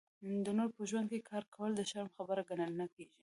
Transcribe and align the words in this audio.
د 0.45 0.47
نورو 0.57 0.75
په 0.77 0.83
ژوند 0.89 1.07
کې 1.11 1.25
کار 1.29 1.43
کول 1.55 1.71
د 1.75 1.81
شرم 1.89 2.09
خبره 2.15 2.41
ګڼل 2.49 2.71
نه 2.81 2.87
کېږي. 2.93 3.17